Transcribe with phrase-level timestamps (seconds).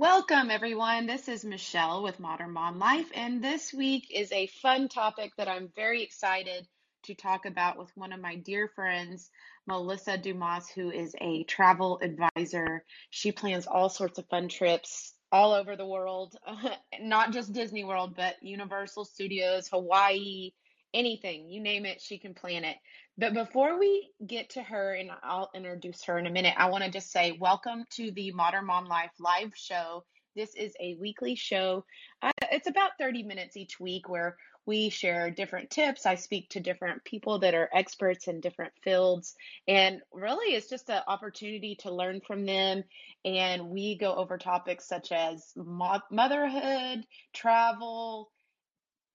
[0.00, 1.04] Welcome, everyone.
[1.04, 5.46] This is Michelle with Modern Mom Life, and this week is a fun topic that
[5.46, 6.66] I'm very excited
[7.02, 9.28] to talk about with one of my dear friends,
[9.66, 12.82] Melissa Dumas, who is a travel advisor.
[13.10, 16.34] She plans all sorts of fun trips all over the world,
[17.02, 20.52] not just Disney World, but Universal Studios, Hawaii,
[20.94, 22.76] anything, you name it, she can plan it.
[23.18, 26.84] But before we get to her, and I'll introduce her in a minute, I want
[26.84, 30.04] to just say welcome to the Modern Mom Life live show.
[30.36, 31.84] This is a weekly show.
[32.22, 34.36] Uh, it's about 30 minutes each week where
[34.66, 36.06] we share different tips.
[36.06, 39.34] I speak to different people that are experts in different fields.
[39.66, 42.84] And really, it's just an opportunity to learn from them.
[43.24, 48.30] And we go over topics such as motherhood, travel,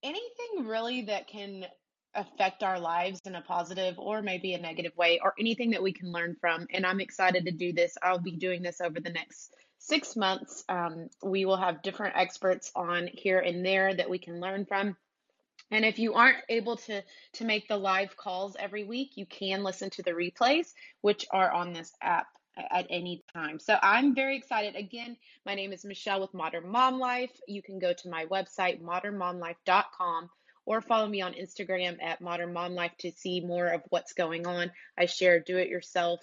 [0.06, 1.66] anything really that can
[2.14, 5.92] affect our lives in a positive or maybe a negative way, or anything that we
[5.92, 6.68] can learn from.
[6.72, 7.98] And I'm excited to do this.
[8.02, 10.64] I'll be doing this over the next six months.
[10.70, 14.96] Um, we will have different experts on here and there that we can learn from.
[15.72, 17.02] And if you aren't able to
[17.34, 21.52] to make the live calls every week, you can listen to the replays, which are
[21.52, 22.28] on this app
[22.58, 23.60] at any time.
[23.60, 24.76] So I'm very excited.
[24.76, 27.32] Again, my name is Michelle with Modern Mom Life.
[27.48, 30.30] You can go to my website, modernmomlife.com,
[30.66, 34.48] or follow me on Instagram at Modern Mom Life to see more of what's going
[34.48, 34.72] on.
[34.98, 36.22] I share do it yourself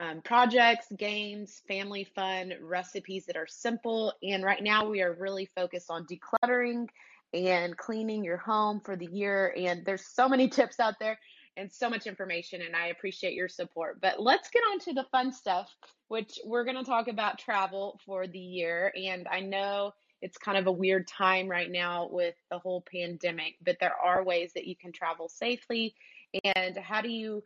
[0.00, 4.12] um, projects, games, family fun, recipes that are simple.
[4.22, 6.88] And right now, we are really focused on decluttering
[7.34, 9.52] and cleaning your home for the year.
[9.56, 11.18] And there's so many tips out there
[11.58, 14.00] and so much information, and I appreciate your support.
[14.00, 15.74] But let's get on to the fun stuff,
[16.08, 18.92] which we're going to talk about travel for the year.
[18.96, 19.92] And I know
[20.22, 24.24] it's kind of a weird time right now with the whole pandemic, but there are
[24.24, 25.94] ways that you can travel safely.
[26.54, 27.42] And how do you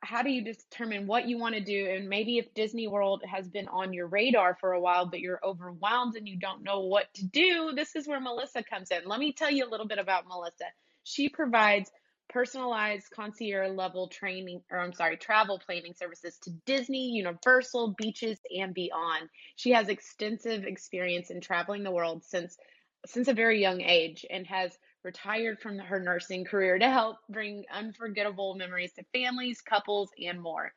[0.00, 3.46] how do you determine what you want to do and maybe if disney world has
[3.50, 7.12] been on your radar for a while but you're overwhelmed and you don't know what
[7.12, 9.98] to do this is where melissa comes in let me tell you a little bit
[9.98, 10.64] about melissa
[11.02, 11.90] she provides
[12.34, 18.74] personalized concierge level training or I'm sorry, travel planning services to Disney, Universal, beaches and
[18.74, 19.28] beyond.
[19.54, 22.58] She has extensive experience in traveling the world since
[23.06, 27.64] since a very young age and has retired from her nursing career to help bring
[27.72, 30.72] unforgettable memories to families, couples, and more.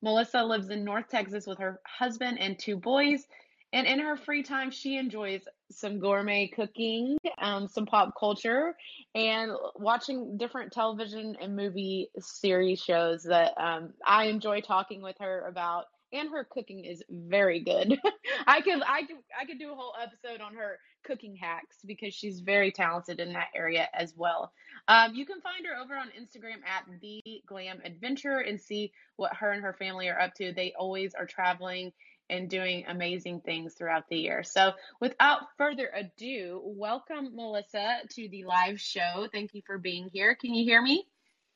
[0.00, 3.26] Melissa lives in North Texas with her husband and two boys.
[3.72, 8.74] And in her free time, she enjoys some gourmet cooking, um, some pop culture,
[9.14, 15.46] and watching different television and movie series shows that um, I enjoy talking with her
[15.46, 17.98] about and her cooking is very good.
[18.46, 22.14] I could I could I could do a whole episode on her cooking hacks because
[22.14, 24.52] she's very talented in that area as well.
[24.88, 29.34] Um, you can find her over on Instagram at the Glam Adventurer and see what
[29.34, 30.52] her and her family are up to.
[30.52, 31.92] They always are traveling
[32.30, 34.42] and doing amazing things throughout the year.
[34.42, 39.28] So, without further ado, welcome Melissa to the live show.
[39.32, 40.34] Thank you for being here.
[40.34, 41.06] Can you hear me?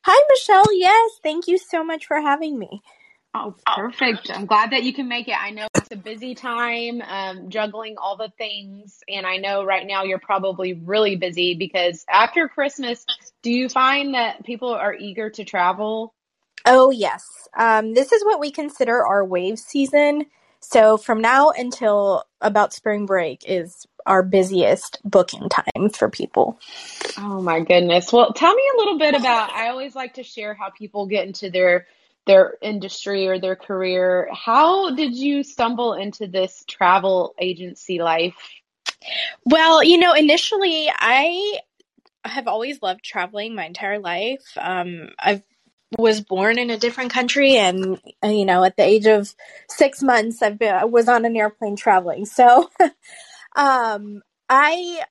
[0.05, 0.73] Hi, Michelle.
[0.73, 2.81] Yes, thank you so much for having me.
[3.33, 4.31] Oh, perfect.
[4.31, 5.35] I'm glad that you can make it.
[5.39, 9.03] I know it's a busy time, um, juggling all the things.
[9.07, 13.05] And I know right now you're probably really busy because after Christmas,
[13.43, 16.15] do you find that people are eager to travel?
[16.65, 17.47] Oh, yes.
[17.55, 20.25] Um, this is what we consider our wave season.
[20.59, 26.59] So from now until about spring break is our busiest booking time for people.
[27.17, 28.11] Oh my goodness.
[28.11, 31.27] Well, tell me a little bit about I always like to share how people get
[31.27, 31.87] into their
[32.25, 34.29] their industry or their career.
[34.33, 38.35] How did you stumble into this travel agency life?
[39.45, 41.59] Well, you know, initially I
[42.25, 44.45] have always loved traveling my entire life.
[44.57, 45.41] Um, I
[45.97, 49.33] was born in a different country, and uh, you know, at the age of
[49.69, 52.25] six months, I've been I was on an airplane traveling.
[52.25, 52.69] So,
[53.55, 55.03] um, I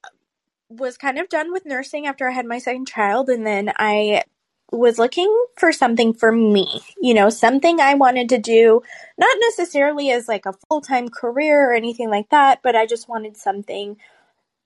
[0.68, 4.24] was kind of done with nursing after I had my second child, and then I
[4.72, 8.82] was looking for something for me, you know, something I wanted to do,
[9.16, 13.08] not necessarily as like a full time career or anything like that, but I just
[13.08, 13.96] wanted something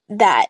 [0.08, 0.46] that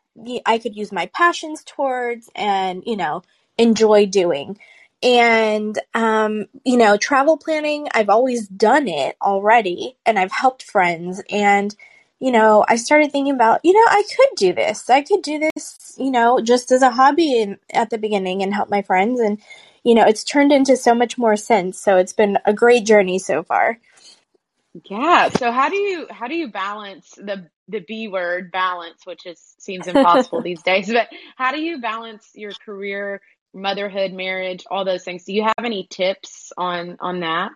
[0.47, 3.23] I could use my passions towards and, you know,
[3.59, 4.59] enjoy doing.
[5.03, 11.23] And, um, you know, travel planning, I've always done it already and I've helped friends.
[11.31, 11.75] And,
[12.19, 14.91] you know, I started thinking about, you know, I could do this.
[14.91, 18.53] I could do this, you know, just as a hobby in, at the beginning and
[18.53, 19.21] help my friends.
[19.21, 19.41] And,
[19.85, 21.79] you know, it's turned into so much more since.
[21.81, 23.79] So it's been a great journey so far.
[24.85, 25.31] Yeah.
[25.31, 29.55] So how do you how do you balance the the B word balance, which is
[29.59, 33.21] seems impossible these days, but how do you balance your career,
[33.55, 35.25] motherhood, marriage, all those things?
[35.25, 37.53] Do you have any tips on on that?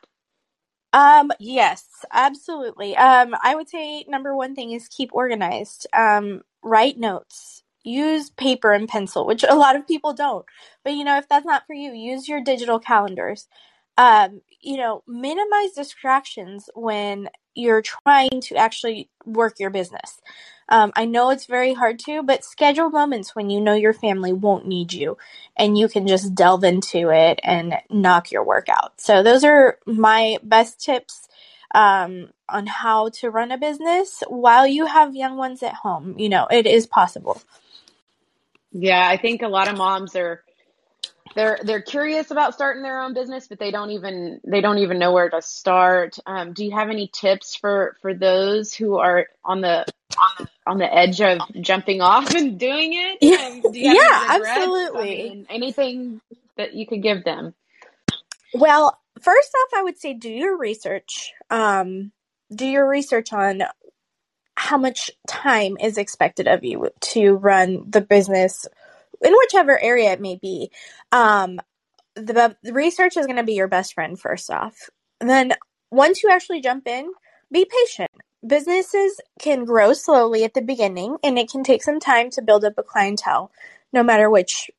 [0.93, 2.97] Um, yes, absolutely.
[2.97, 5.89] Um, I would say number one thing is keep organized.
[5.93, 7.63] Um, write notes.
[7.83, 10.47] Use paper and pencil, which a lot of people don't.
[10.85, 13.49] But you know, if that's not for you, use your digital calendars.
[13.99, 20.21] Um, you know, minimize distractions when you're trying to actually work your business.
[20.69, 24.33] Um, I know it's very hard to, but schedule moments when you know your family
[24.33, 25.19] won't need you
[25.57, 29.01] and you can just delve into it and knock your work out.
[29.01, 31.29] So, those are my best tips
[31.75, 36.19] um, on how to run a business while you have young ones at home.
[36.19, 37.41] You know, it is possible.
[38.73, 40.43] Yeah, I think a lot of moms are
[41.35, 44.99] they're they're curious about starting their own business, but they don't even they don't even
[44.99, 46.17] know where to start.
[46.27, 49.85] Um, do you have any tips for for those who are on the
[50.67, 53.65] on the edge of jumping off and doing it?
[53.65, 55.31] Um, yeah, absolutely.
[55.31, 56.21] I mean, anything
[56.57, 57.55] that you could give them?
[58.53, 61.33] Well, first off, I would say do your research.
[61.51, 62.13] Um,
[62.55, 63.63] do your research on
[64.57, 68.67] how much time is expected of you to run the business
[69.21, 70.71] in whichever area it may be.
[71.11, 71.61] Um,
[72.15, 74.91] the, the research is going to be your best friend first off.
[75.21, 75.55] And then
[75.91, 77.11] once you actually jump in,
[77.51, 78.11] be patient.
[78.47, 82.65] Businesses can grow slowly at the beginning, and it can take some time to build
[82.65, 83.51] up a clientele,
[83.93, 84.71] no matter which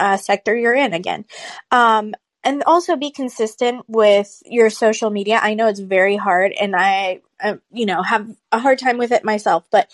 [0.00, 0.92] uh, sector you're in.
[0.92, 1.24] Again,
[1.70, 5.38] um, and also be consistent with your social media.
[5.42, 9.12] I know it's very hard, and I, I, you know, have a hard time with
[9.12, 9.64] it myself.
[9.70, 9.90] But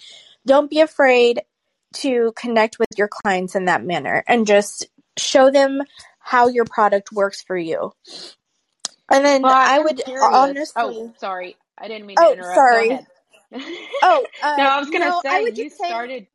[0.46, 1.43] don't be afraid
[1.93, 5.82] to connect with your clients in that manner and just show them
[6.19, 7.93] how your product works for you.
[9.11, 10.25] And then well, I would curious.
[10.32, 10.73] honestly.
[10.76, 12.54] Oh, sorry, I didn't mean to oh, interrupt.
[12.54, 12.98] Sorry.
[14.02, 16.26] oh, uh, no, I was gonna no, say you say, started.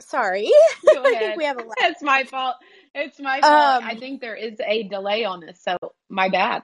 [0.00, 0.50] Sorry,
[0.88, 1.64] I think we have a.
[1.78, 2.56] It's my fault.
[2.94, 3.82] It's my fault.
[3.82, 5.76] Um, I think there is a delay on this, so
[6.08, 6.62] my bad.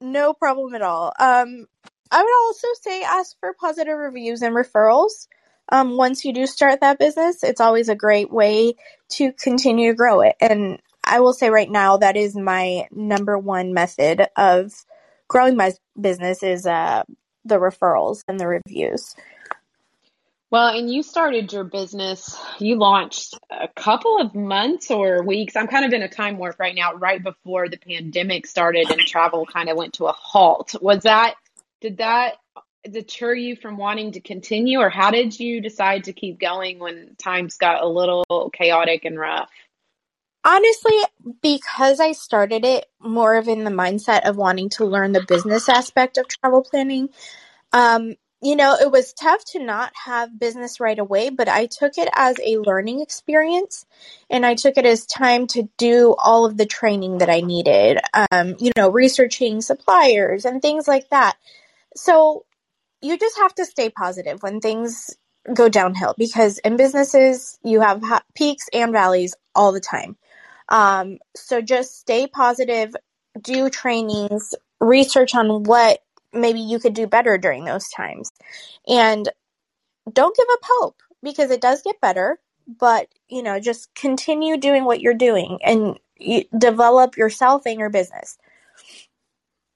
[0.00, 1.12] No problem at all.
[1.18, 1.66] Um,
[2.10, 5.28] I would also say ask for positive reviews and referrals
[5.72, 8.74] um, once you do start that business, it's always a great way
[9.12, 10.36] to continue to grow it.
[10.40, 14.72] And I will say right now, that is my number one method of
[15.28, 17.02] growing my business is uh,
[17.44, 19.14] the referrals and the reviews.
[20.50, 25.56] Well, and you started your business, you launched a couple of months or weeks.
[25.56, 29.00] I'm kind of in a time warp right now, right before the pandemic started and
[29.00, 30.74] travel kind of went to a halt.
[30.82, 31.36] Was that,
[31.80, 32.34] did that
[32.84, 37.16] deter you from wanting to continue, or how did you decide to keep going when
[37.16, 39.48] times got a little chaotic and rough?
[40.44, 40.98] Honestly,
[41.40, 45.68] because I started it more of in the mindset of wanting to learn the business
[45.68, 47.10] aspect of travel planning.
[47.72, 51.96] Um, you know, it was tough to not have business right away, but I took
[51.96, 53.86] it as a learning experience
[54.28, 58.00] and I took it as time to do all of the training that I needed,
[58.32, 61.36] um, you know, researching suppliers and things like that.
[61.94, 62.46] So
[63.00, 65.16] you just have to stay positive when things
[65.54, 68.02] go downhill because in businesses you have
[68.34, 70.16] peaks and valleys all the time.
[70.72, 72.96] Um, so just stay positive,
[73.42, 76.00] do trainings, research on what
[76.34, 78.32] maybe you could do better during those times,
[78.88, 79.30] and
[80.12, 82.40] don't give up hope because it does get better.
[82.68, 85.98] But you know, just continue doing what you're doing and
[86.58, 88.38] develop yourself and your business.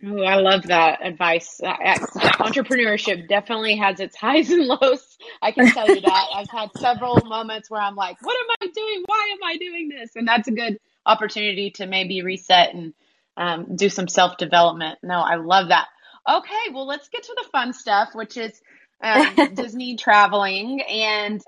[0.05, 1.61] Oh, I love that advice.
[1.65, 5.17] Uh, entrepreneurship definitely has its highs and lows.
[5.41, 6.27] I can tell you that.
[6.35, 9.03] I've had several moments where I'm like, what am I doing?
[9.07, 10.15] Why am I doing this?
[10.15, 12.93] And that's a good opportunity to maybe reset and
[13.39, 14.99] um, do some self development.
[15.03, 15.87] No, I love that.
[16.29, 18.61] Okay, well, let's get to the fun stuff, which is
[19.03, 20.83] um, Disney traveling.
[20.83, 21.43] And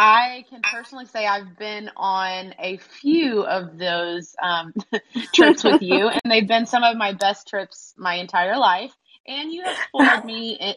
[0.00, 4.72] I can personally say I've been on a few of those um,
[5.34, 8.92] trips with you, and they've been some of my best trips my entire life.
[9.26, 10.76] And you have spoiled me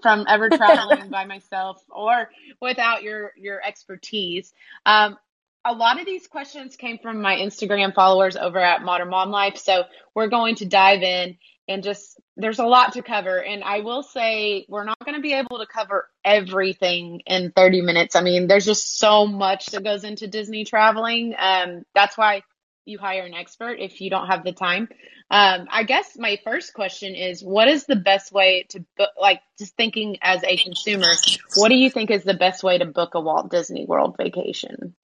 [0.00, 2.30] from ever traveling by myself or
[2.62, 4.54] without your your expertise.
[4.86, 5.18] Um,
[5.64, 9.56] a lot of these questions came from my Instagram followers over at Modern Mom Life,
[9.56, 9.82] so
[10.14, 11.36] we're going to dive in
[11.68, 13.42] and just there's a lot to cover.
[13.42, 17.82] And i will say we're not going to be able to cover everything in 30
[17.82, 18.16] minutes.
[18.16, 21.34] I mean there's just so much that goes into disney traveling.
[21.38, 22.42] Um, that's why
[22.86, 24.88] you hire an expert if you don't have the time.
[25.32, 29.40] Um, i guess my first question is what is the best way to book like
[29.60, 31.06] just thinking as a consumer
[31.54, 34.96] what do you think is the best way to book a walt disney world vacation?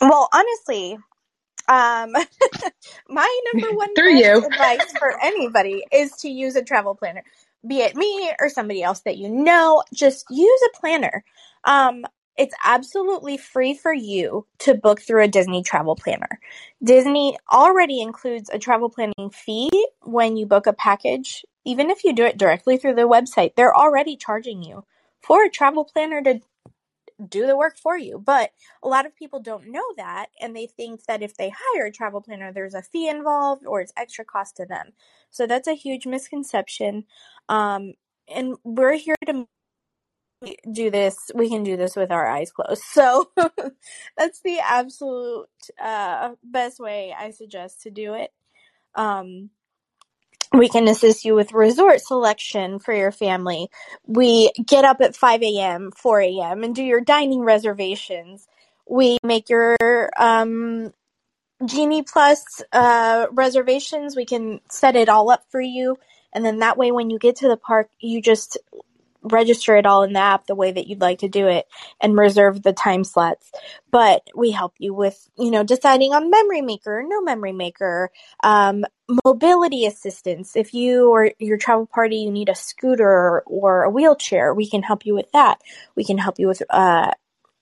[0.00, 0.96] Well honestly
[1.68, 2.12] um,
[3.08, 4.44] my number one Through you.
[4.44, 7.22] advice for anybody is to use a travel planner,
[7.66, 9.82] be it me or somebody else that you know.
[9.92, 11.24] Just use a planner.
[11.64, 12.04] Um,
[12.36, 16.40] it's absolutely free for you to book through a Disney travel planner.
[16.82, 19.70] Disney already includes a travel planning fee
[20.02, 23.76] when you book a package even if you do it directly through the website, they're
[23.76, 24.84] already charging you
[25.22, 26.40] for a travel planner to
[27.28, 28.18] do the work for you.
[28.18, 28.50] But
[28.82, 31.92] a lot of people don't know that and they think that if they hire a
[31.92, 34.92] travel planner, there's a fee involved or it's extra cost to them.
[35.30, 37.04] So that's a huge misconception.
[37.48, 37.94] Um,
[38.28, 39.46] and we're here to
[40.70, 41.30] do this.
[41.34, 42.82] We can do this with our eyes closed.
[42.92, 43.30] So
[44.16, 45.48] that's the absolute
[45.82, 48.32] uh, best way I suggest to do it.
[48.94, 49.50] Um,
[50.58, 53.68] we can assist you with resort selection for your family.
[54.06, 58.46] We get up at 5 a.m., 4 a.m., and do your dining reservations.
[58.88, 59.76] We make your
[60.16, 60.92] um,
[61.64, 64.16] Genie Plus uh, reservations.
[64.16, 65.96] We can set it all up for you.
[66.32, 68.58] And then that way, when you get to the park, you just
[69.24, 71.66] register it all in the app the way that you'd like to do it
[72.00, 73.50] and reserve the time slots.
[73.90, 78.10] But we help you with, you know, deciding on memory maker, no memory maker,
[78.42, 78.84] um,
[79.24, 80.56] mobility assistance.
[80.56, 84.82] If you or your travel party, you need a scooter or a wheelchair, we can
[84.82, 85.60] help you with that.
[85.96, 87.12] We can help you with, uh,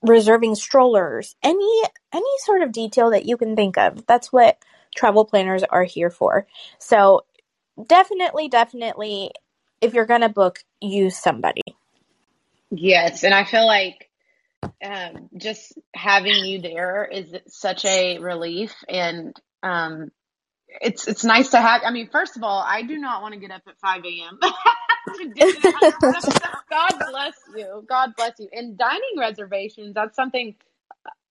[0.01, 4.05] reserving strollers, any, any sort of detail that you can think of.
[4.05, 4.57] That's what
[4.95, 6.45] travel planners are here for.
[6.77, 7.21] So
[7.87, 9.31] definitely, definitely
[9.83, 11.61] if you're going to book, use somebody.
[12.71, 13.23] Yes.
[13.23, 14.09] And I feel like
[14.83, 18.73] um, just having you there is such a relief.
[18.87, 20.11] And um,
[20.81, 21.81] it's it's nice to have.
[21.85, 24.39] I mean, first of all, I do not want to get up at 5 a.m.
[26.69, 27.85] God bless you.
[27.87, 28.49] God bless you.
[28.51, 30.55] And dining reservations, that's something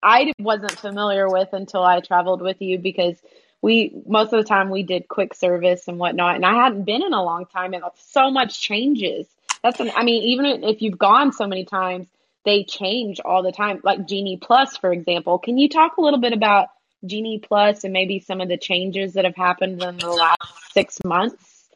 [0.02, 3.16] I wasn't familiar with until I traveled with you because
[3.62, 6.34] we most of the time we did quick service and whatnot.
[6.34, 9.26] And i hadn't been in a long time and so much changes.
[9.62, 12.08] That's an, i mean even if you've gone so many times
[12.44, 13.80] they change all the time.
[13.82, 15.38] Like genie plus for example.
[15.38, 16.68] Can you talk a little bit about
[17.06, 20.98] genie plus and maybe some of the changes that have happened in the last six
[21.04, 21.68] months?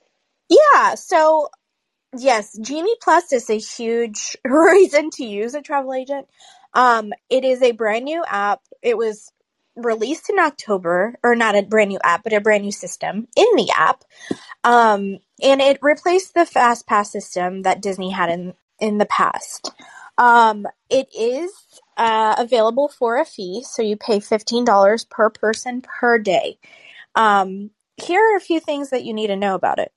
[0.49, 0.97] Yeah.
[0.97, 1.49] So
[2.17, 6.27] yes genie plus is a huge reason to use a travel agent.
[6.75, 8.61] Um, it is a brand new app.
[8.83, 9.31] It was
[9.77, 13.47] released in October, or not a brand new app, but a brand new system in
[13.57, 14.05] the app.
[14.65, 19.73] Um, and it replaced the Fast Pass system that Disney had in, in the past.
[20.19, 21.53] Um, it is
[21.97, 24.65] uh, available for a fee, so you pay $15
[25.05, 26.59] per person per day.
[27.15, 29.93] Um, here are a few things that you need to know about it.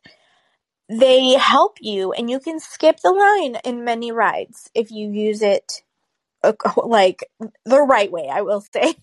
[0.89, 5.41] They help you, and you can skip the line in many rides if you use
[5.41, 5.83] it
[6.77, 7.25] like
[7.65, 8.95] the right way, I will say.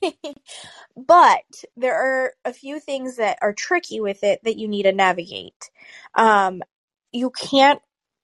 [0.97, 1.45] but
[1.77, 5.71] there are a few things that are tricky with it that you need to navigate.
[6.15, 6.63] Um,
[7.13, 7.81] you can't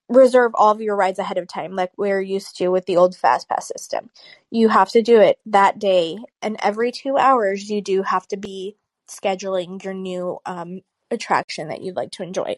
[0.09, 3.15] reserve all of your rides ahead of time like we're used to with the old
[3.15, 4.09] fast pass system.
[4.51, 8.37] You have to do it that day, and every two hours, you do have to
[8.37, 8.77] be
[9.09, 12.57] scheduling your new um, attraction that you'd like to enjoy.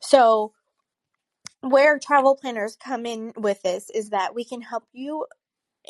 [0.00, 0.52] So,
[1.62, 5.26] where travel planners come in with this is that we can help you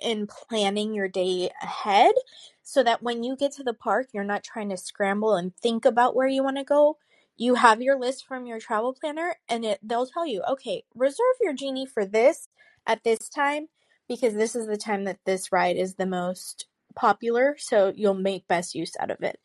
[0.01, 2.15] in planning your day ahead
[2.63, 5.85] so that when you get to the park, you're not trying to scramble and think
[5.85, 6.99] about where you want to go.
[7.37, 11.37] You have your list from your travel planner and it, they'll tell you, okay, reserve
[11.41, 12.49] your genie for this
[12.87, 13.69] at this time
[14.09, 17.57] because this is the time that this ride is the most popular.
[17.59, 19.39] So you'll make best use out of it.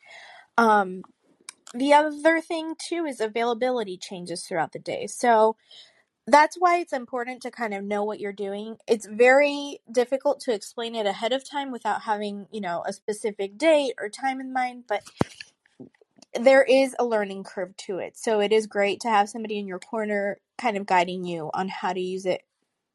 [0.57, 1.03] Um,
[1.73, 5.07] the other thing too is availability changes throughout the day.
[5.07, 5.55] So
[6.27, 8.77] that's why it's important to kind of know what you're doing.
[8.87, 13.57] It's very difficult to explain it ahead of time without having, you know, a specific
[13.57, 15.03] date or time in mind, but
[16.33, 18.17] there is a learning curve to it.
[18.17, 21.69] So it is great to have somebody in your corner kind of guiding you on
[21.69, 22.41] how to use it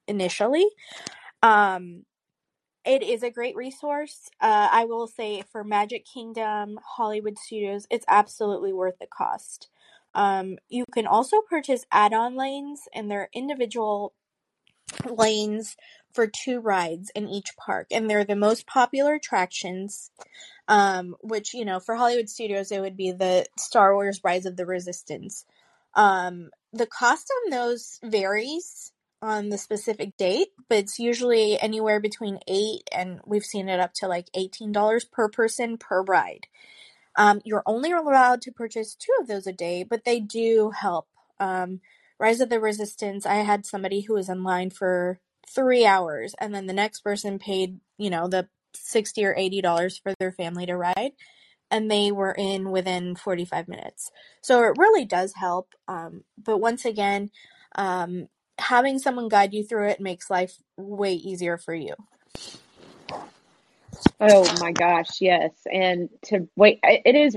[0.09, 0.67] initially.
[1.43, 2.05] Um,
[2.85, 4.31] it is a great resource.
[4.41, 9.69] Uh, I will say for Magic Kingdom, Hollywood Studios, it's absolutely worth the cost.
[10.15, 14.15] Um, you can also purchase add-on lanes and they're individual
[15.07, 15.77] lanes
[16.13, 20.11] for two rides in each park and they're the most popular attractions.
[20.69, 24.57] Um, which you know for hollywood studios it would be the star wars rise of
[24.57, 25.45] the resistance.
[25.95, 32.39] Um, the cost on those varies on the specific date but it's usually anywhere between
[32.47, 36.47] 8 and we've seen it up to like $18 per person per ride
[37.17, 41.09] um, you're only allowed to purchase two of those a day, but they do help.
[41.39, 41.81] Um,
[42.19, 46.55] Rise of the Resistance, I had somebody who was in line for three hours, and
[46.55, 50.77] then the next person paid, you know, the 60 or $80 for their family to
[50.77, 51.13] ride,
[51.71, 54.11] and they were in within 45 minutes.
[54.41, 55.75] So it really does help.
[55.89, 57.31] Um, but once again,
[57.75, 58.29] um,
[58.59, 61.95] having someone guide you through it makes life way easier for you.
[64.21, 65.53] Oh my gosh, yes.
[65.71, 67.37] And to wait, it is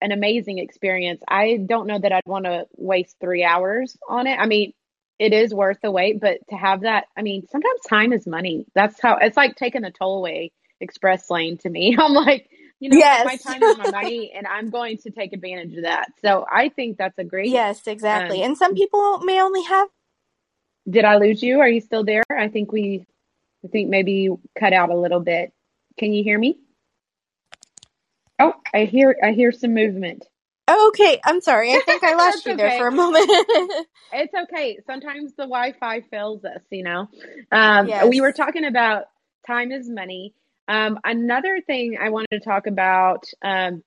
[0.00, 1.22] an amazing experience.
[1.26, 4.38] I don't know that I'd want to waste three hours on it.
[4.38, 4.72] I mean,
[5.18, 8.66] it is worth the wait, but to have that, I mean, sometimes time is money.
[8.74, 10.50] That's how it's like taking a tollway
[10.80, 11.96] express lane to me.
[11.98, 12.48] I'm like,
[12.78, 13.24] you know, yes.
[13.24, 16.08] my time is my money and I'm going to take advantage of that.
[16.20, 17.48] So I think that's a great.
[17.48, 18.42] Yes, exactly.
[18.42, 19.88] Um, and some people may only have.
[20.88, 21.60] Did I lose you?
[21.60, 22.22] Are you still there?
[22.30, 23.06] I think we,
[23.64, 25.52] I think maybe you cut out a little bit.
[25.98, 26.58] Can you hear me?
[28.38, 30.26] Oh, I hear, I hear some movement.
[30.68, 31.20] Oh, okay.
[31.24, 31.72] I'm sorry.
[31.72, 33.26] I think I lost you there for a moment.
[34.12, 34.78] it's okay.
[34.86, 37.08] Sometimes the Wi-Fi fails us, you know.
[37.50, 38.06] Um, yes.
[38.08, 39.04] We were talking about
[39.46, 40.34] time is money.
[40.68, 43.24] Um, another thing I wanted to talk about.
[43.42, 43.82] Um,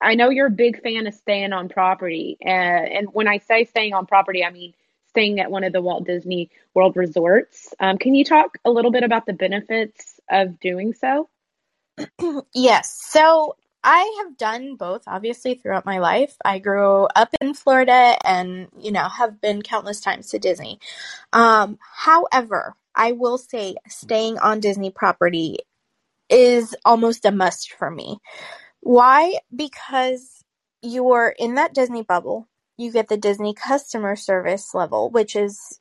[0.00, 3.64] I know you're a big fan of staying on property, uh, and when I say
[3.64, 4.74] staying on property, I mean
[5.14, 7.72] staying at one of the Walt Disney World resorts.
[7.78, 11.28] Um, can you talk a little bit about the benefits of doing so?
[12.52, 13.00] yes.
[13.00, 13.54] So
[13.84, 16.34] I have done both, obviously, throughout my life.
[16.44, 20.80] I grew up in Florida and, you know, have been countless times to Disney.
[21.32, 25.58] Um, however, I will say staying on Disney property
[26.28, 28.18] is almost a must for me.
[28.80, 29.38] Why?
[29.54, 30.42] Because
[30.82, 32.48] you're in that Disney bubble.
[32.76, 35.80] You get the Disney customer service level, which is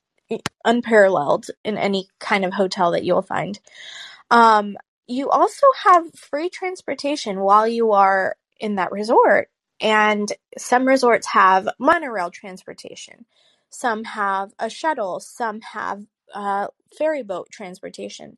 [0.66, 3.60] unparalleled in any kind of hotel that you'll find.
[4.32, 9.50] Um, you also have free transportation while you are in that resort.
[9.82, 13.26] And some resorts have monorail transportation,
[13.70, 18.38] some have a shuttle, some have uh, ferry boat transportation.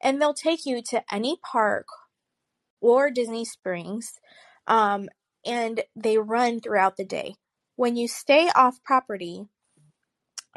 [0.00, 1.86] And they'll take you to any park
[2.80, 4.20] or Disney Springs,
[4.66, 5.08] um,
[5.44, 7.36] and they run throughout the day.
[7.76, 9.46] When you stay off property,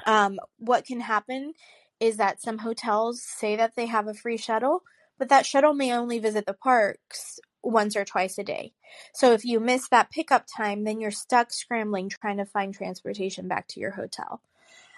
[0.05, 1.53] um, what can happen
[1.99, 4.83] is that some hotels say that they have a free shuttle,
[5.17, 8.73] but that shuttle may only visit the parks once or twice a day.
[9.13, 13.47] So if you miss that pickup time, then you're stuck scrambling trying to find transportation
[13.47, 14.41] back to your hotel.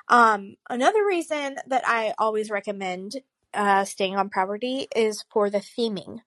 [0.10, 3.14] Um, another reason that I always recommend
[3.54, 6.20] uh, staying on property is for the theming.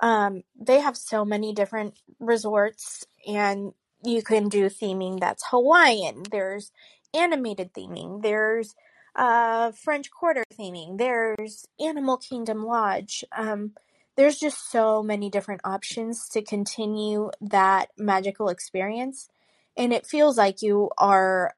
[0.00, 3.72] Um, they have so many different resorts, and
[4.04, 6.24] you can do theming that's Hawaiian.
[6.30, 6.72] There's
[7.14, 8.22] animated theming.
[8.22, 8.74] There's
[9.14, 10.98] uh, French Quarter theming.
[10.98, 13.24] There's Animal Kingdom Lodge.
[13.36, 13.72] Um,
[14.16, 19.28] there's just so many different options to continue that magical experience.
[19.76, 21.54] And it feels like you are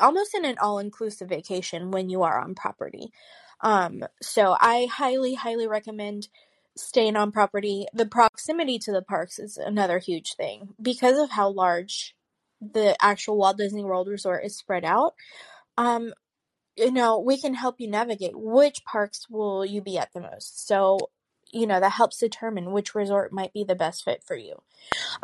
[0.00, 3.12] almost in an all inclusive vacation when you are on property.
[3.60, 6.28] Um, so I highly, highly recommend
[6.76, 7.86] staying on property.
[7.92, 12.14] The proximity to the parks is another huge thing because of how large
[12.60, 15.14] the actual Walt Disney World Resort is spread out.
[15.76, 16.12] Um,
[16.76, 20.66] you know, we can help you navigate which parks will you be at the most.
[20.66, 20.98] So,
[21.52, 24.60] you know, that helps determine which resort might be the best fit for you.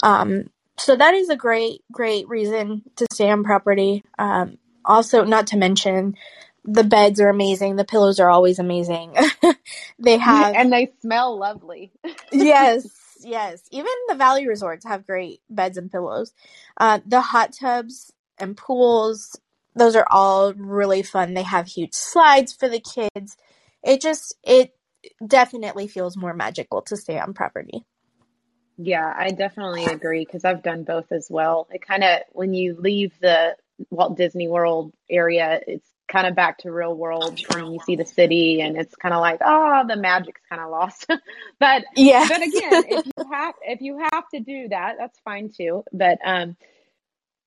[0.03, 4.05] Um, so that is a great, great reason to stay on property.
[4.19, 6.15] Um, also, not to mention,
[6.65, 7.77] the beds are amazing.
[7.77, 9.15] The pillows are always amazing.
[9.99, 11.93] they have, and they smell lovely.
[12.33, 12.89] yes,
[13.21, 13.63] yes.
[13.71, 16.33] Even the Value resorts have great beds and pillows.
[16.77, 19.39] Uh, the hot tubs and pools
[19.75, 21.35] those are all really fun.
[21.35, 23.37] They have huge slides for the kids.
[23.83, 24.75] It just it
[25.27, 27.85] definitely feels more magical to stay on property.
[28.77, 31.69] Yeah, I definitely agree because I've done both as well.
[31.71, 33.57] It kind of when you leave the
[33.91, 38.05] Walt Disney World area, it's kind of back to real world and you see the
[38.05, 41.07] city and it's kind of like oh the magic's kind of lost
[41.61, 45.51] but yeah but again if you have if you have to do that that's fine
[45.51, 46.57] too but um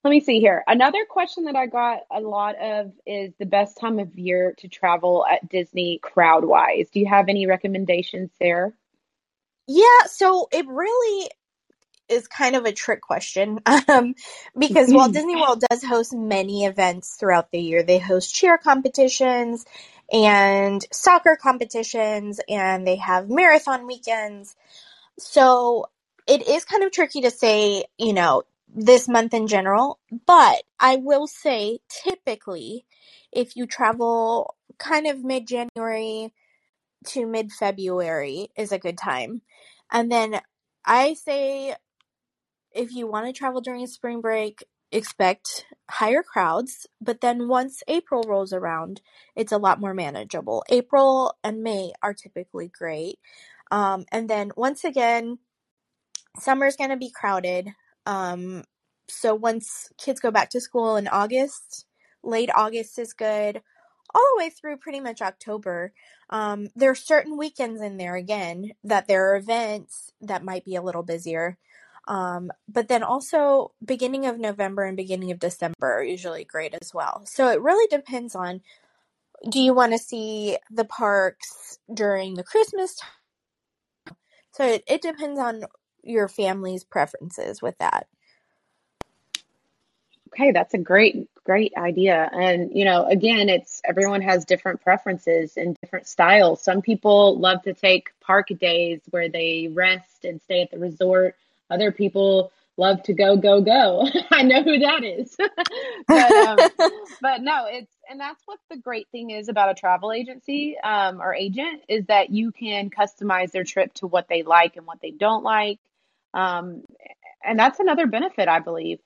[0.03, 0.63] let me see here.
[0.67, 4.67] Another question that I got a lot of is the best time of year to
[4.67, 6.89] travel at Disney crowd wise.
[6.91, 8.73] Do you have any recommendations there?
[9.65, 11.29] Yeah, so it really
[12.09, 14.15] is kind of a trick question um,
[14.57, 19.65] because while Disney World does host many events throughout the year, they host cheer competitions
[20.11, 24.55] and soccer competitions, and they have marathon weekends.
[25.17, 25.87] So
[26.27, 29.99] it is kind of tricky to say, you know, this month in general.
[30.25, 32.85] But I will say, typically,
[33.31, 36.33] if you travel kind of mid January
[37.07, 39.41] to mid February is a good time.
[39.91, 40.41] And then
[40.85, 41.75] I say
[42.73, 48.23] if you want to travel during spring break, expect higher crowds, but then once April
[48.27, 49.01] rolls around,
[49.35, 50.63] it's a lot more manageable.
[50.69, 53.19] April and May are typically great.
[53.71, 55.39] Um, and then once again,
[56.39, 57.69] summer's going to be crowded.
[58.05, 58.63] Um,
[59.07, 61.85] so once kids go back to school in August,
[62.23, 63.61] late August is good,
[64.13, 65.93] all the way through pretty much October.
[66.29, 70.75] Um, there are certain weekends in there again that there are events that might be
[70.75, 71.57] a little busier.
[72.07, 76.93] Um, but then also beginning of November and beginning of December are usually great as
[76.93, 77.23] well.
[77.25, 78.61] So it really depends on
[79.49, 84.15] do you want to see the parks during the Christmas time?
[84.51, 85.63] So it, it depends on
[86.03, 88.07] your family's preferences with that.
[90.33, 92.29] Okay, that's a great, great idea.
[92.31, 96.63] And, you know, again, it's everyone has different preferences and different styles.
[96.63, 101.35] Some people love to take park days where they rest and stay at the resort.
[101.73, 104.07] Other people love to go, go, go.
[104.31, 105.35] I know who that is.
[106.07, 106.59] but, um,
[107.21, 111.21] but no, it's, and that's what the great thing is about a travel agency um,
[111.21, 115.01] or agent is that you can customize their trip to what they like and what
[115.01, 115.79] they don't like.
[116.33, 116.83] Um,
[117.43, 118.99] and that's another benefit, I believe.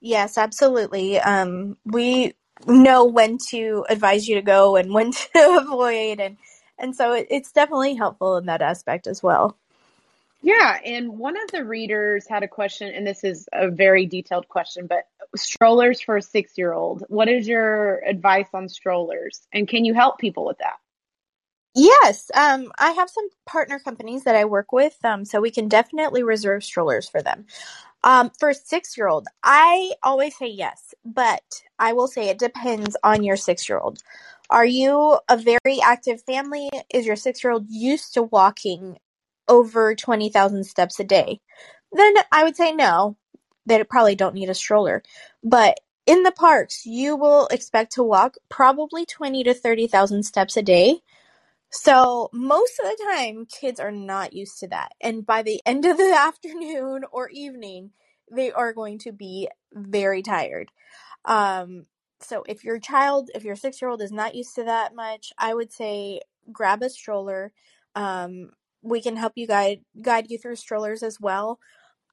[0.00, 1.18] Yes, absolutely.
[1.18, 2.34] Um, we
[2.66, 6.36] know when to advise you to go and when to avoid, and
[6.78, 9.56] and so it, it's definitely helpful in that aspect as well.
[10.40, 14.48] Yeah, and one of the readers had a question, and this is a very detailed
[14.48, 17.04] question, but strollers for a six year old.
[17.08, 20.76] What is your advice on strollers, and can you help people with that?
[21.74, 25.68] Yes, um, I have some partner companies that I work with, um, so we can
[25.68, 27.46] definitely reserve strollers for them.
[28.04, 32.38] Um, for a six year old, I always say yes, but I will say it
[32.38, 34.02] depends on your six year old.
[34.50, 36.70] Are you a very active family?
[36.94, 38.98] Is your six year old used to walking
[39.48, 41.40] over 20,000 steps a day?
[41.92, 43.16] Then I would say no,
[43.66, 45.02] they probably don't need a stroller.
[45.42, 50.62] But in the parks, you will expect to walk probably 20 to 30,000 steps a
[50.62, 51.00] day.
[51.70, 54.92] So most of the time, kids are not used to that.
[55.00, 57.90] And by the end of the afternoon or evening,
[58.30, 60.70] they are going to be very tired.
[61.24, 61.86] Um,
[62.20, 65.32] so if your child, if your six year old is not used to that much,
[65.38, 67.52] I would say grab a stroller.
[67.94, 68.50] Um,
[68.88, 71.58] we can help you guide guide you through strollers as well.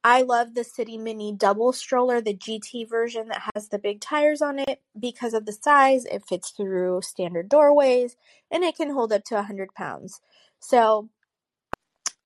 [0.03, 4.39] I love the City Mini double stroller, the GT version that has the big tires
[4.39, 6.05] on it because of the size.
[6.05, 8.15] It fits through standard doorways
[8.51, 10.21] and it can hold up to 100 pounds.
[10.59, 11.09] So,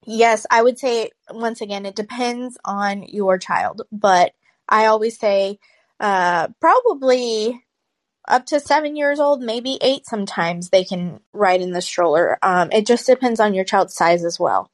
[0.06, 4.34] yes, I would say, once again, it depends on your child, but
[4.68, 5.60] I always say
[6.02, 7.64] uh, probably
[8.30, 12.38] up to seven years old, maybe eight sometimes they can ride in the stroller.
[12.42, 14.70] Um, it just depends on your child's size as well.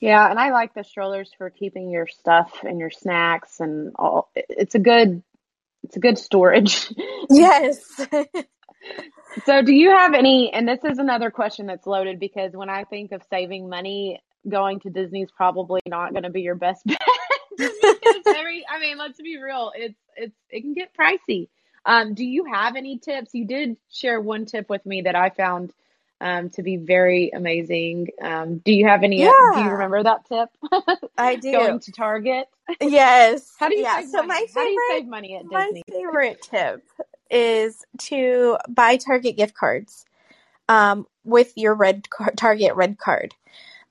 [0.00, 4.30] Yeah, and I like the strollers for keeping your stuff and your snacks and all.
[4.34, 5.22] It's a good,
[5.84, 6.92] it's a good storage.
[7.32, 7.78] Yes.
[9.44, 10.52] so, do you have any?
[10.52, 14.80] And this is another question that's loaded because when I think of saving money, going
[14.80, 17.00] to Disney's probably not going to be your best bet.
[18.24, 19.70] very, I mean, let's be real.
[19.76, 21.48] It's it's it can get pricey.
[21.84, 23.30] Um, do you have any tips?
[23.34, 25.72] You did share one tip with me that I found
[26.20, 28.08] um, to be very amazing.
[28.20, 29.20] Um, do you have any?
[29.20, 29.30] Yeah.
[29.54, 30.48] Do you remember that tip?
[31.16, 31.52] I do.
[31.52, 32.46] Going to Target.
[32.80, 33.54] Yes.
[33.58, 34.00] How do you yeah.
[34.00, 34.28] save so money?
[34.28, 35.82] my How do you favorite, save money at my Disney?
[35.88, 36.84] My favorite tip
[37.30, 40.04] is to buy Target gift cards
[40.68, 43.34] um, with your red car- Target red card.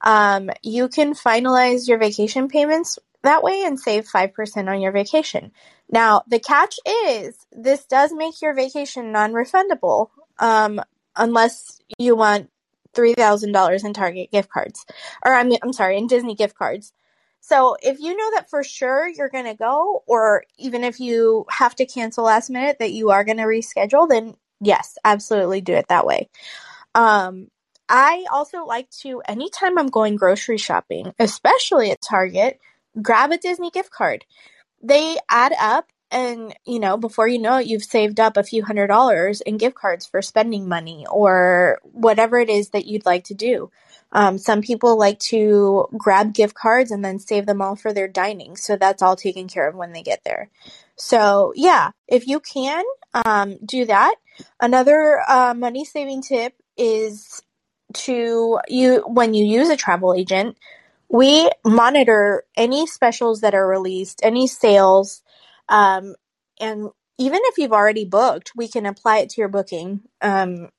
[0.01, 5.51] Um, you can finalize your vacation payments that way and save 5% on your vacation.
[5.91, 10.81] Now, the catch is this does make your vacation non refundable um,
[11.15, 12.49] unless you want
[12.93, 14.85] $3,000 in Target gift cards.
[15.25, 16.93] Or, I mean, I'm sorry, in Disney gift cards.
[17.41, 21.45] So if you know that for sure you're going to go, or even if you
[21.49, 25.73] have to cancel last minute that you are going to reschedule, then yes, absolutely do
[25.73, 26.29] it that way.
[26.93, 27.47] Um,
[27.87, 32.59] I also like to, anytime I'm going grocery shopping, especially at Target,
[33.01, 34.25] grab a Disney gift card.
[34.81, 38.63] They add up and you know before you know it you've saved up a few
[38.63, 43.25] hundred dollars in gift cards for spending money or whatever it is that you'd like
[43.25, 43.69] to do.
[44.11, 48.07] Um, some people like to grab gift cards and then save them all for their
[48.07, 50.49] dining so that's all taken care of when they get there.
[50.95, 52.83] So yeah if you can
[53.13, 54.15] um, do that.
[54.59, 57.41] Another uh, money saving tip is
[57.93, 60.57] to you when you use a travel agent
[61.09, 65.23] we monitor any specials that are released any sales
[65.69, 66.15] um,
[66.59, 70.69] and even if you've already booked, we can apply it to your booking, um,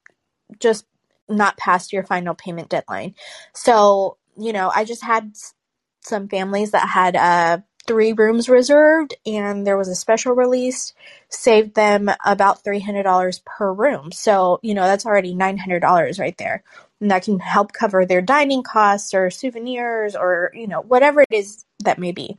[0.59, 0.87] just
[1.29, 3.15] not past your final payment deadline.
[3.55, 5.35] So, you know, I just had
[6.03, 7.59] some families that had uh,
[7.91, 10.95] three rooms reserved and there was a special release,
[11.29, 14.13] saved them about $300 per room.
[14.13, 16.63] So, you know, that's already $900 right there.
[17.01, 21.33] And that can help cover their dining costs or souvenirs or, you know, whatever it
[21.33, 22.39] is that may be.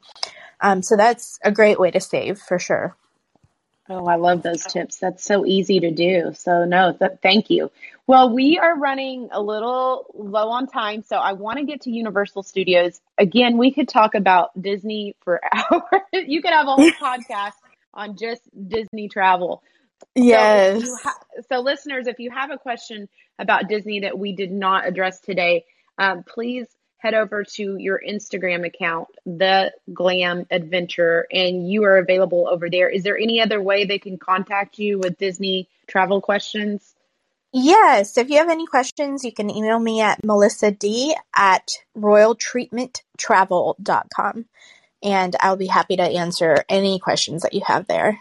[0.62, 2.96] Um, so that's a great way to save for sure.
[3.90, 5.00] Oh, I love those tips.
[5.00, 6.32] That's so easy to do.
[6.34, 7.72] So, no, th- thank you.
[8.08, 11.92] Well, we are running a little low on time, so I want to get to
[11.92, 13.00] Universal Studios.
[13.18, 16.02] Again, we could talk about Disney for hours.
[16.12, 17.54] you could have a whole podcast
[17.94, 19.64] on just Disney travel.
[20.16, 20.84] Yes.
[20.84, 24.88] So, ha- so, listeners, if you have a question about Disney that we did not
[24.88, 25.66] address today,
[25.98, 32.48] um, please head over to your Instagram account, The Glam Adventurer, and you are available
[32.48, 32.90] over there.
[32.90, 36.96] Is there any other way they can contact you with Disney travel questions?
[37.54, 38.18] Yes.
[38.18, 44.46] If you have any questions, you can email me at melissa d at royaltreatmenttravel.com
[45.04, 48.20] and I'll be happy to answer any questions that you have there.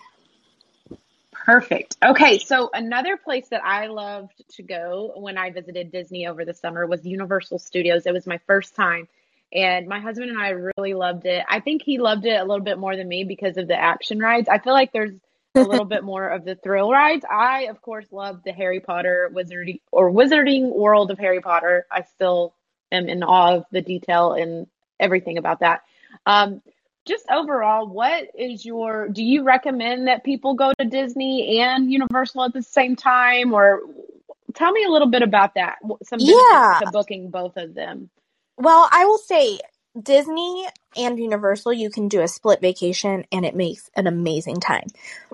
[1.33, 1.97] Perfect.
[2.05, 6.55] Okay, so another place that I loved to go when I visited Disney over the
[6.55, 8.07] summer was Universal Studios.
[8.07, 9.09] It was my first time,
[9.53, 11.45] and my husband and I really loved it.
[11.49, 14.19] I think he loved it a little bit more than me because of the action
[14.19, 14.49] rides.
[14.49, 15.14] I feel like there's
[15.54, 17.24] a little bit more of the thrill rides.
[17.28, 21.86] I, of course, love the Harry Potter wizarding or Wizarding World of Harry Potter.
[21.90, 22.54] I still
[22.92, 24.66] am in awe of the detail and
[24.98, 25.82] everything about that.
[26.26, 26.62] Um,
[27.06, 32.44] just overall, what is your, do you recommend that people go to Disney and Universal
[32.44, 33.52] at the same time?
[33.52, 33.80] Or
[34.54, 35.78] tell me a little bit about that.
[36.04, 36.80] Some Yeah.
[36.84, 38.10] to booking both of them.
[38.56, 39.58] Well, I will say
[40.00, 44.87] Disney and Universal, you can do a split vacation and it makes an amazing time.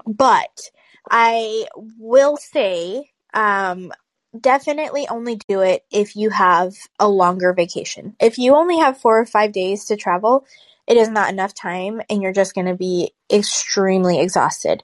[0.06, 0.70] But
[1.10, 1.66] I
[1.98, 3.92] will say, um,
[4.38, 8.16] definitely only do it if you have a longer vacation.
[8.20, 10.46] If you only have four or five days to travel,
[10.86, 14.82] it is not enough time and you're just going to be extremely exhausted.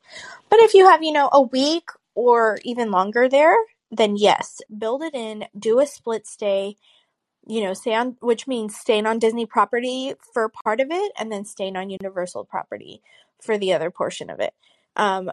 [0.51, 3.57] But if you have, you know, a week or even longer there,
[3.91, 6.77] then yes, build it in, do a split stay,
[7.47, 11.31] you know, stay on, which means staying on Disney property for part of it and
[11.31, 13.03] then staying on Universal property
[13.41, 14.55] for the other portion of it.
[14.97, 15.31] Um,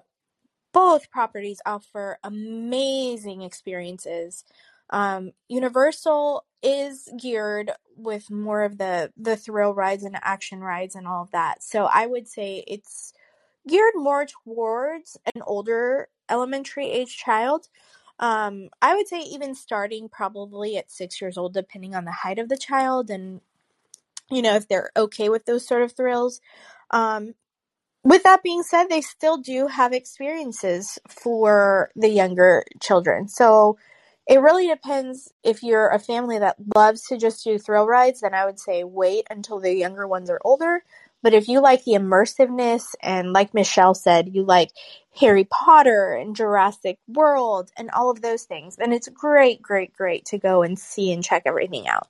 [0.74, 4.44] both properties offer amazing experiences.
[4.90, 11.08] Um, Universal is geared with more of the the thrill rides and action rides and
[11.08, 11.64] all of that.
[11.64, 13.14] So I would say it's
[13.68, 17.68] geared more towards an older elementary age child.
[18.20, 22.40] Um, I would say even starting probably at six years old, depending on the height
[22.40, 23.42] of the child and
[24.32, 26.42] you know if they're okay with those sort of thrills.
[26.92, 27.36] Um,
[28.04, 33.28] with that being said, they still do have experiences for the younger children.
[33.28, 33.78] So
[34.28, 38.34] it really depends if you're a family that loves to just do thrill rides, then
[38.34, 40.84] I would say wait until the younger ones are older.
[41.22, 44.72] But if you like the immersiveness and like Michelle said, you like
[45.20, 50.26] Harry Potter and Jurassic World and all of those things, then it's great, great, great
[50.28, 52.08] to go and see and check everything out.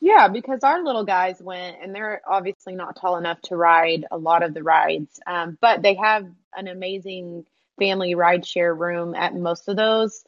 [0.00, 4.18] Yeah, because our little guys went, and they're obviously not tall enough to ride a
[4.18, 7.46] lot of the rides, um, but they have an amazing
[7.78, 10.24] family ride share room at most of those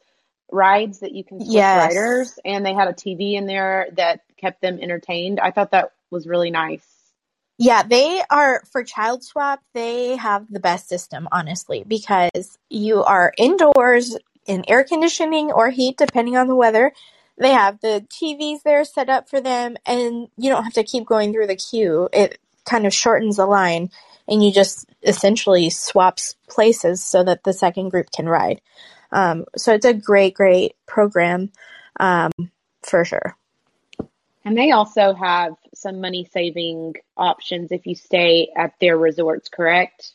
[0.51, 1.73] rides that you can switch Yes.
[1.73, 5.39] riders, and they had a TV in there that kept them entertained.
[5.39, 6.90] I thought that was really nice.
[7.57, 13.33] Yeah, they are for child swap, they have the best system, honestly, because you are
[13.37, 16.91] indoors in air conditioning or heat, depending on the weather.
[17.37, 21.05] They have the TVs there set up for them, and you don't have to keep
[21.05, 22.09] going through the queue.
[22.11, 23.89] It kind of shortens the line,
[24.27, 28.61] and you just essentially swaps places so that the second group can ride.
[29.11, 31.51] Um, so it's a great, great program
[31.99, 32.31] um,
[32.83, 33.35] for sure.
[34.43, 40.13] And they also have some money saving options if you stay at their resorts, correct?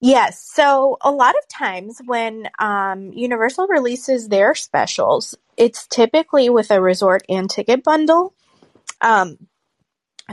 [0.00, 0.42] Yes.
[0.42, 6.80] So a lot of times when um, Universal releases their specials, it's typically with a
[6.80, 8.34] resort and ticket bundle.
[9.00, 9.38] Um,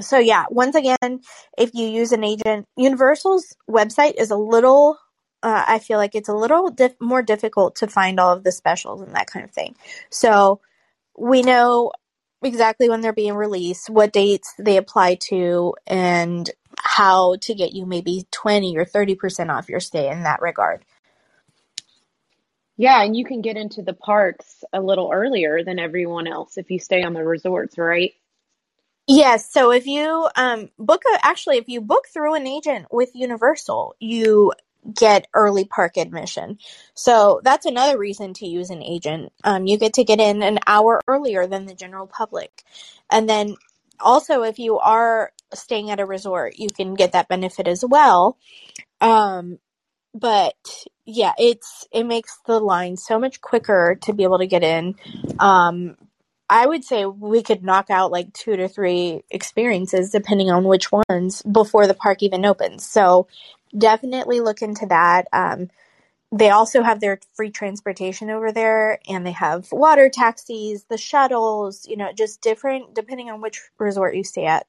[0.01, 1.21] so yeah, once again,
[1.57, 4.97] if you use an agent, Universal's website is a little.
[5.41, 9.01] Uh, I feel like it's a little more difficult to find all of the specials
[9.01, 9.75] and that kind of thing.
[10.09, 10.61] So
[11.17, 11.91] we know
[12.45, 17.85] exactly when they're being released, what dates they apply to, and how to get you
[17.85, 20.85] maybe 20 or 30% off your stay in that regard.
[22.77, 26.71] Yeah, and you can get into the parks a little earlier than everyone else if
[26.71, 28.13] you stay on the resorts, right?
[29.07, 33.11] Yes, so if you um book a actually if you book through an agent with
[33.15, 34.53] Universal, you
[34.91, 36.57] get early park admission.
[36.93, 39.31] So that's another reason to use an agent.
[39.43, 42.63] Um you get to get in an hour earlier than the general public.
[43.09, 43.55] And then
[43.99, 48.37] also if you are staying at a resort, you can get that benefit as well.
[48.99, 49.59] Um
[50.13, 54.63] but yeah, it's it makes the line so much quicker to be able to get
[54.63, 54.95] in.
[55.39, 55.95] Um
[56.49, 60.91] I would say we could knock out like two to three experiences depending on which
[60.91, 62.85] ones before the park even opens.
[62.85, 63.27] So
[63.77, 65.27] definitely look into that.
[65.33, 65.69] Um,
[66.31, 71.87] they also have their free transportation over there and they have water taxis, the shuttles,
[71.89, 74.67] you know, just different depending on which resort you stay at.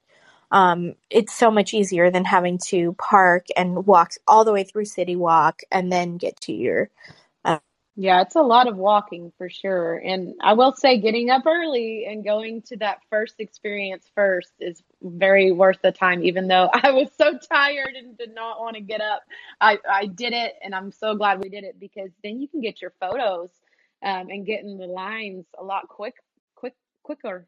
[0.51, 4.87] Um, it's so much easier than having to park and walk all the way through
[4.87, 6.89] City Walk and then get to your
[7.95, 9.97] yeah, it's a lot of walking for sure.
[9.97, 14.83] And I will say, getting up early and going to that first experience first is
[15.01, 18.81] very worth the time, even though I was so tired and did not want to
[18.81, 19.23] get up.
[19.61, 22.61] I, I did it, and I'm so glad we did it because then you can
[22.61, 23.49] get your photos
[24.03, 26.15] um, and get in the lines a lot quick,
[26.55, 27.47] quick, quicker.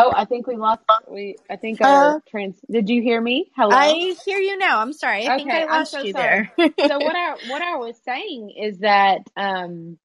[0.00, 0.82] Oh, I think we lost.
[1.08, 2.56] We I think our uh, trans.
[2.70, 3.50] Did you hear me?
[3.56, 3.74] Hello.
[3.76, 4.80] I hear you now.
[4.80, 5.26] I'm sorry.
[5.26, 6.50] I okay, think I lost so you sorry.
[6.58, 6.70] there.
[6.86, 9.98] so what I what I was saying is that um,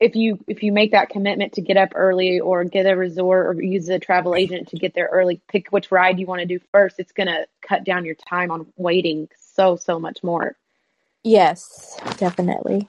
[0.00, 3.46] if you if you make that commitment to get up early or get a resort
[3.46, 6.46] or use a travel agent to get there early, pick which ride you want to
[6.46, 6.98] do first.
[6.98, 10.56] It's going to cut down your time on waiting so so much more.
[11.22, 12.88] Yes, definitely.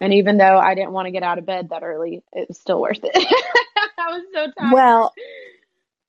[0.00, 2.58] And even though I didn't want to get out of bed that early, it was
[2.58, 3.12] still worth it.
[3.98, 4.72] I was so tired.
[4.72, 5.12] Well,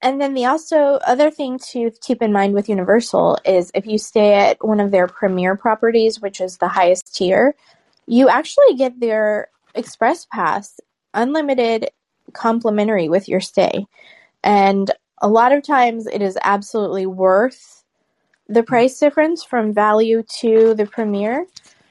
[0.01, 3.97] and then the also other thing to keep in mind with Universal is if you
[3.97, 7.54] stay at one of their premier properties, which is the highest tier,
[8.08, 10.80] you actually get their express pass
[11.13, 11.89] unlimited
[12.34, 13.86] complimentary with your stay.
[14.43, 14.89] And
[15.21, 17.84] a lot of times it is absolutely worth
[18.47, 21.45] the price difference from value to the premier.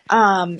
[0.08, 0.58] Um,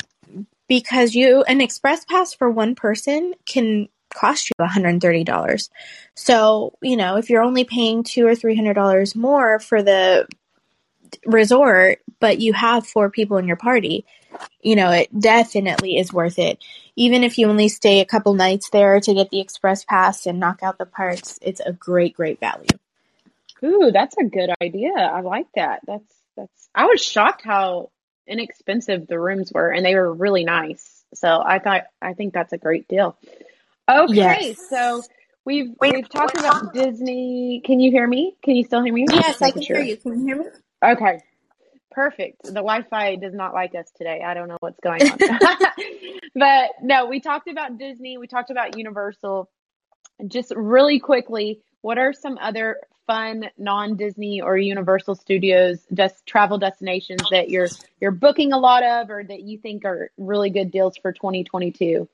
[0.70, 5.68] because you an express pass for one person can cost you $130.
[6.14, 10.28] So, you know, if you're only paying two or three hundred dollars more for the
[11.26, 14.06] resort, but you have four people in your party,
[14.62, 16.62] you know, it definitely is worth it.
[16.94, 20.38] Even if you only stay a couple nights there to get the express pass and
[20.38, 22.68] knock out the parks, it's a great, great value.
[23.64, 24.92] Ooh, that's a good idea.
[24.94, 25.80] I like that.
[25.84, 27.90] That's that's I was shocked how
[28.30, 31.04] inexpensive the rooms were and they were really nice.
[31.14, 33.18] So I thought I think that's a great deal.
[33.90, 34.68] Okay, yes.
[34.70, 35.02] so
[35.44, 37.60] we've we've talked about Disney.
[37.64, 38.36] Can you hear me?
[38.42, 39.06] Can you still hear me?
[39.10, 39.76] Yes, I can sure.
[39.76, 39.96] hear you.
[39.96, 40.46] Can you hear me?
[40.84, 41.20] Okay.
[41.90, 42.44] Perfect.
[42.44, 44.22] The Wi-Fi does not like us today.
[44.24, 45.18] I don't know what's going on.
[46.36, 49.50] but no, we talked about Disney, we talked about Universal.
[50.28, 52.76] Just really quickly, what are some other
[53.10, 57.66] fun non-Disney or Universal Studios just travel destinations that you're
[58.00, 62.08] you're booking a lot of or that you think are really good deals for 2022?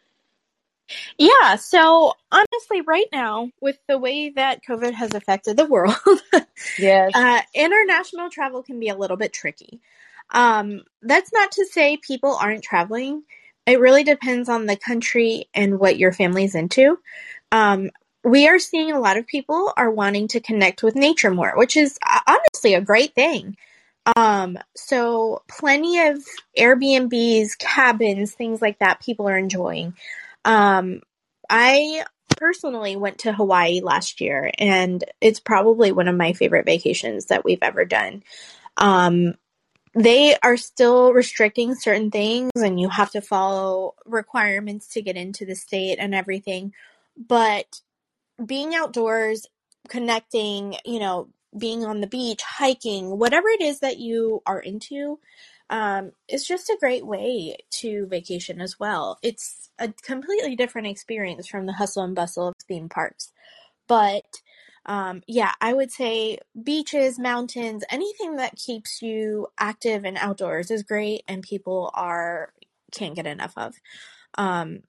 [1.19, 5.97] Yeah, so honestly, right now, with the way that COVID has affected the world,
[6.79, 9.81] yes, uh, international travel can be a little bit tricky.
[10.31, 13.25] Um, that's not to say people aren't traveling.
[13.67, 16.99] It really depends on the country and what your family's into.
[17.53, 17.91] Um,
[18.25, 21.77] we are seeing a lot of people are wanting to connect with nature more, which
[21.77, 23.57] is uh, honestly a great thing.
[24.17, 26.25] Um, so plenty of
[26.57, 29.95] Airbnbs, cabins, things like that people are enjoying.
[30.45, 31.03] Um,
[31.51, 32.05] I
[32.37, 37.45] personally went to Hawaii last year, and it's probably one of my favorite vacations that
[37.45, 38.23] we've ever done.
[38.77, 39.35] Um,
[39.95, 45.47] they are still restricting certain things, and you have to follow requirements to get into
[45.47, 46.75] the state and everything.
[47.17, 47.81] But
[48.45, 49.47] being outdoors,
[49.89, 55.19] connecting, you know, being on the beach, hiking, whatever it is that you are into,
[55.71, 59.19] um, it's just a great way to vacation as well.
[59.23, 63.33] It's a completely different experience from the hustle and bustle of theme parks.
[63.89, 64.25] But
[64.87, 70.85] um, yeah, I would say beaches, mountains, anything that keeps you active and outdoors is
[70.85, 72.53] great, and people are
[72.93, 73.75] can't get enough of.
[74.39, 74.83] Um,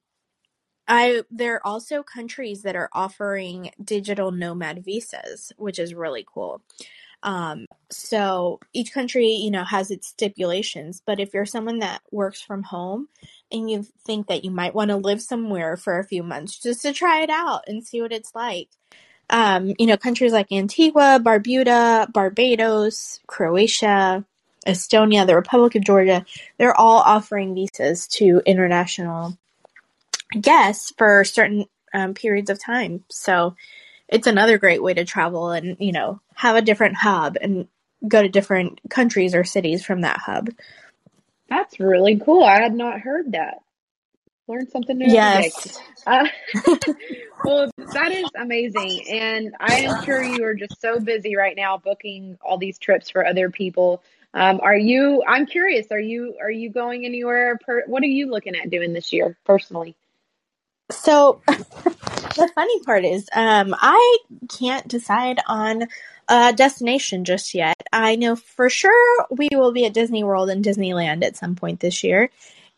[0.87, 6.61] I there are also countries that are offering digital nomad visas, which is really cool.
[7.23, 12.41] Um, so each country, you know, has its stipulations, but if you're someone that works
[12.41, 13.07] from home
[13.51, 16.83] and you think that you might want to live somewhere for a few months just
[16.83, 18.69] to try it out and see what it's like,
[19.29, 24.23] um, you know, countries like Antigua, Barbuda, Barbados, Croatia,
[24.65, 26.25] Estonia, the Republic of Georgia,
[26.57, 29.37] they're all offering visas to international
[30.39, 33.03] guests for certain um, periods of time.
[33.09, 33.55] So
[34.07, 37.67] it's another great way to travel and, you know, have a different hub and
[38.07, 40.49] go to different countries or cities from that hub.
[41.49, 42.43] That's really cool.
[42.43, 43.59] I had not heard that.
[44.47, 45.11] Learned something new.
[45.11, 45.77] Yes.
[46.05, 46.25] Uh,
[47.43, 49.05] well, that is amazing.
[49.09, 53.09] And I am sure you are just so busy right now booking all these trips
[53.09, 54.03] for other people.
[54.33, 57.57] Um, are you, I'm curious, are you, are you going anywhere?
[57.57, 59.95] Per, what are you looking at doing this year personally?
[60.89, 64.17] So the funny part is, um, I
[64.49, 65.87] can't decide on
[66.29, 67.75] a destination just yet.
[67.91, 71.79] I know for sure we will be at Disney World and Disneyland at some point
[71.79, 72.29] this year.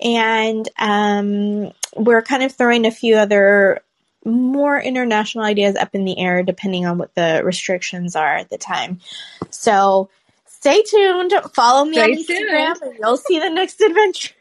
[0.01, 3.81] And um, we're kind of throwing a few other
[4.25, 8.57] more international ideas up in the air depending on what the restrictions are at the
[8.57, 8.99] time.
[9.49, 10.09] So
[10.59, 11.33] stay tuned.
[11.53, 12.91] Follow me stay on Instagram tuned.
[12.91, 14.33] and you'll see the next adventure.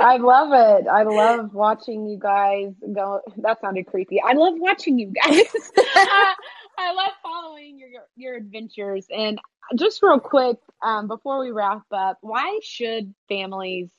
[0.00, 0.86] I love it.
[0.88, 3.20] I love watching you guys go.
[3.38, 4.20] That sounded creepy.
[4.20, 5.44] I love watching you guys.
[5.76, 9.06] I love following your, your, your adventures.
[9.14, 9.38] And
[9.78, 13.90] just real quick, um, before we wrap up, why should families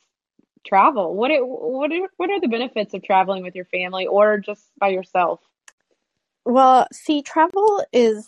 [0.65, 1.13] travel?
[1.15, 4.63] What it, what are, what are the benefits of traveling with your family or just
[4.79, 5.39] by yourself?
[6.43, 8.27] Well, see, travel is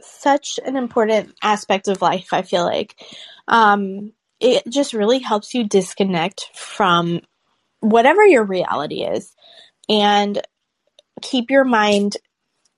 [0.00, 2.32] such an important aspect of life.
[2.32, 2.96] I feel like
[3.48, 7.20] um, it just really helps you disconnect from
[7.80, 9.34] whatever your reality is
[9.88, 10.40] and
[11.22, 12.16] keep your mind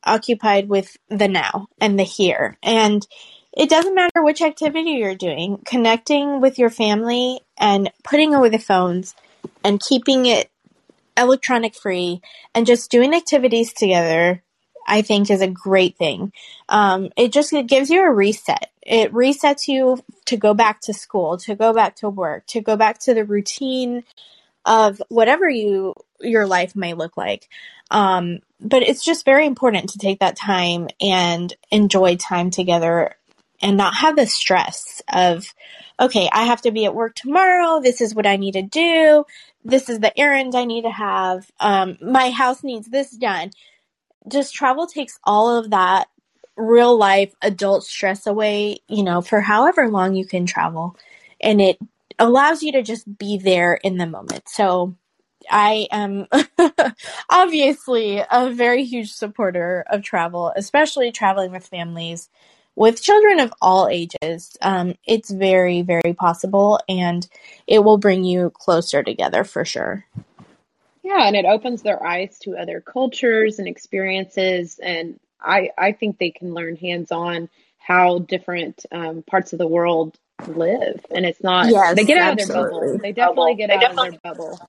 [0.04, 2.56] occupied with the now and the here.
[2.62, 3.06] And
[3.56, 8.58] it doesn't matter which activity you're doing, connecting with your family and putting away the
[8.58, 9.14] phones
[9.64, 10.50] and keeping it
[11.16, 12.20] electronic free
[12.54, 14.42] and just doing activities together,
[14.86, 16.32] I think is a great thing.
[16.68, 18.70] Um, it just it gives you a reset.
[18.82, 22.76] It resets you to go back to school, to go back to work, to go
[22.76, 24.04] back to the routine
[24.64, 27.48] of whatever you your life may look like.
[27.90, 33.14] Um, but it's just very important to take that time and enjoy time together
[33.62, 35.54] and not have the stress of,
[36.00, 37.80] okay, I have to be at work tomorrow.
[37.80, 39.24] This is what I need to do.
[39.64, 41.50] This is the errand I need to have.
[41.60, 43.50] Um, my house needs this done.
[44.28, 46.08] Just travel takes all of that
[46.56, 50.96] real life adult stress away, you know, for however long you can travel.
[51.40, 51.78] And it
[52.18, 54.48] allows you to just be there in the moment.
[54.48, 54.94] So
[55.50, 56.26] I am
[57.30, 62.28] obviously a very huge supporter of travel, especially traveling with families
[62.74, 64.56] with children of all ages.
[64.60, 67.26] Um, it's very, very possible and
[67.66, 70.04] it will bring you closer together for sure.
[71.06, 74.80] Yeah, and it opens their eyes to other cultures and experiences.
[74.82, 77.48] And I, I think they can learn hands on
[77.78, 81.06] how different um, parts of the world live.
[81.14, 82.56] And it's not, yes, they get out absolutely.
[82.56, 82.98] of their bubble.
[82.98, 84.16] They definitely get they out definitely.
[84.16, 84.68] of their bubble.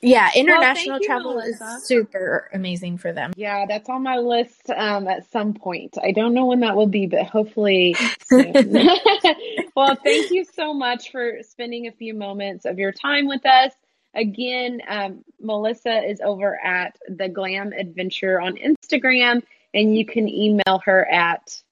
[0.00, 3.34] Yeah, international well, travel you, is super amazing for them.
[3.36, 5.98] Yeah, that's on my list um, at some point.
[6.02, 7.94] I don't know when that will be, but hopefully
[8.24, 8.54] soon.
[9.76, 13.74] well, thank you so much for spending a few moments of your time with us.
[14.14, 19.42] Again, um, Melissa is over at the Glam Adventurer on Instagram,
[19.72, 21.62] and you can email her at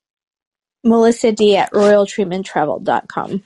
[0.84, 3.42] Melissa D at royaltreatmenttravel.com.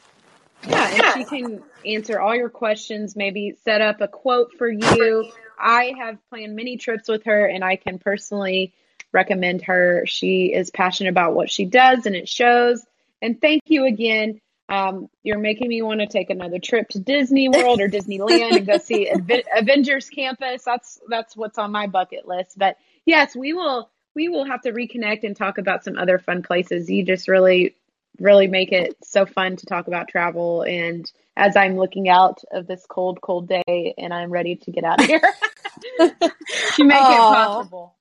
[0.69, 5.31] Yeah, and she can answer all your questions, maybe set up a quote for you.
[5.59, 8.73] I have planned many trips with her and I can personally
[9.13, 10.05] recommend her.
[10.07, 12.85] She is passionate about what she does and it shows.
[13.21, 14.41] And thank you again.
[14.73, 18.67] Um, you're making me want to take another trip to Disney World or Disneyland and
[18.67, 19.07] go see
[19.55, 20.63] Avengers Campus.
[20.65, 22.59] That's that's what's on my bucket list.
[22.59, 26.43] But yes, we will we will have to reconnect and talk about some other fun
[26.43, 26.89] places.
[26.89, 27.77] You just really
[28.19, 30.63] really make it so fun to talk about travel.
[30.63, 31.05] And
[31.37, 35.01] as I'm looking out of this cold, cold day and I'm ready to get out
[35.01, 35.21] of here
[35.99, 37.95] to make it possible.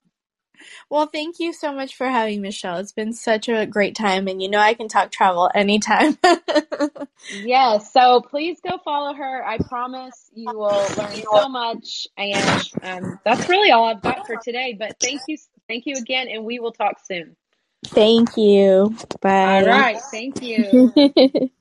[0.92, 2.78] Well, thank you so much for having Michelle.
[2.80, 6.18] It's been such a great time, and you know I can talk travel anytime.
[7.30, 9.46] yes, so please go follow her.
[9.48, 14.36] I promise you will learn so much, and um, that's really all I've got for
[14.38, 14.76] today.
[14.78, 15.38] But thank you,
[15.70, 17.38] thank you again, and we will talk soon.
[17.86, 18.96] Thank you.
[19.22, 19.62] Bye.
[19.62, 20.02] All right.
[20.12, 20.94] Thank you.